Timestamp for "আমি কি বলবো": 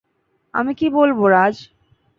0.53-1.23